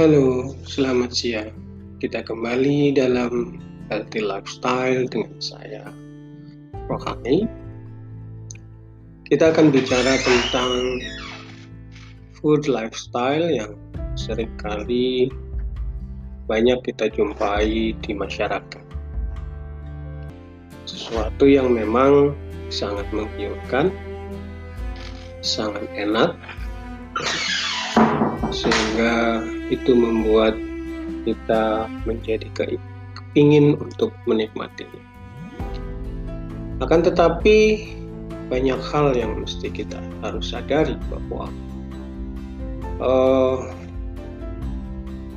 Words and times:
Halo, 0.00 0.56
selamat 0.64 1.12
siang. 1.12 1.52
Kita 2.00 2.24
kembali 2.24 2.96
dalam 2.96 3.60
Healthy 3.92 4.24
Lifestyle 4.24 5.04
dengan 5.12 5.36
saya, 5.44 5.92
Rohani. 6.88 7.44
Kita 9.28 9.52
akan 9.52 9.68
bicara 9.68 10.16
tentang 10.24 11.04
food 12.32 12.64
lifestyle 12.64 13.44
yang 13.52 13.76
sering 14.16 14.48
kali 14.56 15.28
banyak 16.48 16.80
kita 16.80 17.12
jumpai 17.12 17.92
di 17.92 18.12
masyarakat. 18.16 18.84
Sesuatu 20.88 21.44
yang 21.44 21.76
memang 21.76 22.32
sangat 22.72 23.04
menggiurkan, 23.12 23.92
sangat 25.44 25.84
enak, 25.92 26.32
sehingga 28.48 29.44
itu 29.70 29.94
membuat 29.94 30.58
kita 31.24 31.86
menjadi 32.04 32.46
kepingin 33.14 33.78
untuk 33.78 34.10
menikmatinya. 34.26 35.02
Akan 36.82 37.06
tetapi 37.06 37.86
banyak 38.50 38.80
hal 38.90 39.14
yang 39.14 39.38
mesti 39.38 39.70
kita 39.70 40.02
harus 40.26 40.50
sadari 40.50 40.98
bahwa 41.06 41.46
uh, 42.98 43.70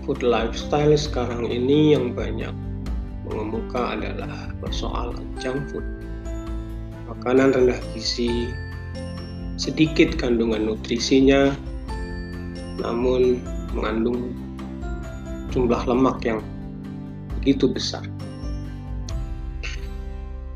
food 0.03 0.25
lifestyle 0.25 0.97
sekarang 0.97 1.45
ini 1.45 1.93
yang 1.93 2.17
banyak 2.17 2.52
mengemuka 3.29 3.95
adalah 3.95 4.52
persoalan 4.59 5.23
junk 5.39 5.61
food. 5.69 5.85
Makanan 7.07 7.53
rendah 7.53 7.79
gizi, 7.93 8.49
sedikit 9.55 10.17
kandungan 10.17 10.67
nutrisinya, 10.67 11.53
namun 12.81 13.39
mengandung 13.73 14.31
jumlah 15.49 15.81
lemak 15.85 16.21
yang 16.25 16.39
begitu 17.38 17.69
besar. 17.69 18.05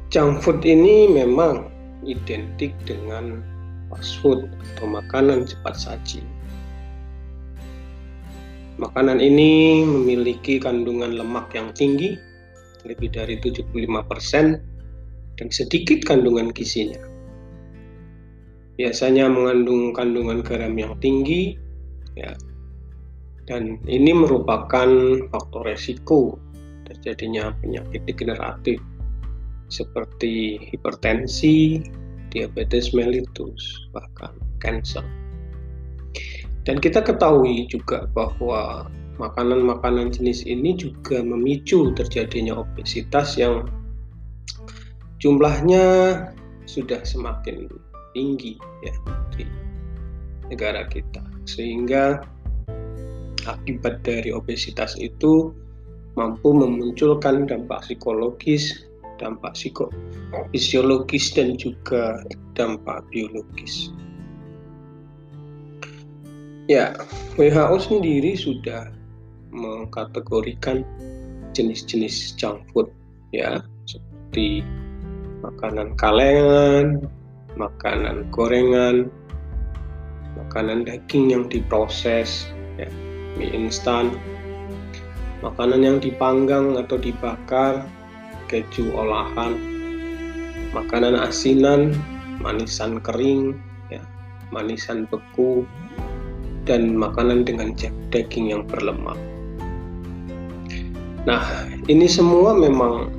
Junk 0.08 0.40
food 0.40 0.64
ini 0.64 1.12
memang 1.12 1.68
identik 2.08 2.72
dengan 2.88 3.44
fast 3.92 4.18
food 4.24 4.48
atau 4.74 4.88
makanan 4.88 5.44
cepat 5.44 5.76
saji. 5.76 6.24
Makanan 8.78 9.18
ini 9.18 9.82
memiliki 9.82 10.62
kandungan 10.62 11.18
lemak 11.18 11.50
yang 11.58 11.74
tinggi, 11.74 12.14
lebih 12.86 13.10
dari 13.10 13.42
75% 13.42 14.62
dan 15.38 15.48
sedikit 15.50 16.06
kandungan 16.06 16.54
gizinya. 16.54 17.02
Biasanya 18.78 19.34
mengandung 19.34 19.98
kandungan 19.98 20.46
garam 20.46 20.78
yang 20.78 20.94
tinggi, 21.02 21.58
ya 22.14 22.38
dan 23.48 23.80
ini 23.88 24.12
merupakan 24.12 24.92
faktor 25.32 25.64
resiko 25.64 26.36
terjadinya 26.84 27.56
penyakit 27.64 28.04
degeneratif 28.04 28.80
seperti 29.68 30.60
hipertensi, 30.72 31.84
diabetes 32.32 32.92
mellitus, 32.96 33.88
bahkan 33.92 34.36
kanker. 34.60 35.04
Dan 36.68 36.84
kita 36.84 37.00
ketahui 37.00 37.68
juga 37.72 38.08
bahwa 38.12 38.92
makanan-makanan 39.20 40.12
jenis 40.12 40.44
ini 40.44 40.76
juga 40.76 41.24
memicu 41.24 41.96
terjadinya 41.96 42.60
obesitas 42.64 43.40
yang 43.40 43.68
jumlahnya 45.24 45.86
sudah 46.68 47.02
semakin 47.08 47.72
tinggi 48.12 48.60
ya 48.84 48.94
di 49.34 49.48
negara 50.52 50.86
kita 50.92 51.24
sehingga 51.48 52.22
akibat 53.48 54.04
dari 54.04 54.36
obesitas 54.36 55.00
itu 55.00 55.56
mampu 56.20 56.50
memunculkan 56.52 57.48
dampak 57.48 57.86
psikologis, 57.86 58.90
dampak 59.22 59.54
psikofisiologis 59.54 61.32
dan 61.38 61.56
juga 61.56 62.26
dampak 62.58 63.06
biologis. 63.14 63.94
Ya, 66.68 66.92
WHO 67.40 67.80
sendiri 67.80 68.36
sudah 68.36 68.92
mengkategorikan 69.56 70.84
jenis-jenis 71.56 72.36
junk 72.36 72.60
food 72.76 72.92
ya, 73.32 73.64
seperti 73.88 74.68
makanan 75.40 75.96
kalengan, 75.96 77.08
makanan 77.56 78.28
gorengan, 78.36 79.08
makanan 80.36 80.84
daging 80.84 81.32
yang 81.32 81.48
diproses, 81.48 82.52
ya, 82.76 82.92
mie 83.38 83.54
instan, 83.54 84.18
makanan 85.46 85.86
yang 85.86 85.98
dipanggang 86.02 86.76
atau 86.76 86.98
dibakar, 86.98 87.86
keju 88.50 88.90
olahan, 88.98 89.56
makanan 90.74 91.16
asinan, 91.16 91.94
manisan 92.42 92.98
kering, 93.00 93.56
ya, 93.94 94.02
manisan 94.50 95.06
beku, 95.08 95.64
dan 96.68 96.98
makanan 96.98 97.48
dengan 97.48 97.72
daging 98.12 98.52
yang 98.52 98.64
berlemak. 98.68 99.16
Nah, 101.28 101.44
ini 101.92 102.08
semua 102.08 102.56
memang 102.56 103.12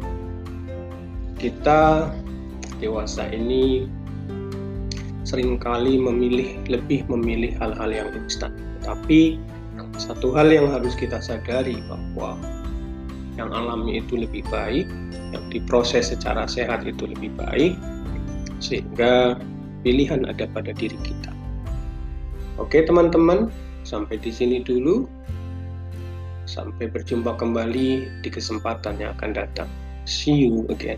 kita 1.38 2.08
dewasa 2.80 3.28
ini 3.30 3.84
sering 5.28 5.60
kali 5.60 6.00
memilih 6.00 6.56
lebih 6.72 7.04
memilih 7.12 7.52
hal-hal 7.60 7.92
yang 7.92 8.08
instan. 8.16 8.56
Tapi 8.80 9.36
satu 10.00 10.34
hal 10.34 10.50
yang 10.50 10.70
harus 10.70 10.94
kita 10.98 11.18
sadari 11.22 11.82
bahwa 11.86 12.38
yang 13.38 13.54
alami 13.54 14.02
itu 14.02 14.18
lebih 14.18 14.42
baik, 14.50 14.90
yang 15.30 15.44
diproses 15.52 16.10
secara 16.10 16.50
sehat 16.50 16.82
itu 16.82 17.06
lebih 17.06 17.30
baik, 17.38 17.78
sehingga 18.58 19.38
pilihan 19.86 20.26
ada 20.26 20.50
pada 20.50 20.74
diri 20.74 20.98
kita. 21.06 21.30
Oke 22.58 22.82
teman-teman, 22.82 23.54
sampai 23.86 24.18
di 24.18 24.34
sini 24.34 24.60
dulu. 24.60 25.06
Sampai 26.48 26.88
berjumpa 26.88 27.36
kembali 27.36 28.08
di 28.24 28.28
kesempatan 28.32 28.96
yang 28.96 29.12
akan 29.20 29.36
datang. 29.36 29.68
See 30.08 30.48
you 30.48 30.64
again. 30.72 30.96